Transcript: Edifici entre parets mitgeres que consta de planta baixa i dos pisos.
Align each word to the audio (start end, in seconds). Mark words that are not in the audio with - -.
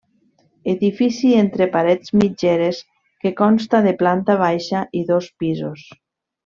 Edifici 0.71 1.33
entre 1.41 1.67
parets 1.75 2.15
mitgeres 2.23 2.81
que 3.25 3.35
consta 3.45 3.85
de 3.89 3.97
planta 4.03 4.39
baixa 4.45 4.85
i 5.03 5.05
dos 5.13 5.33
pisos. 5.45 5.89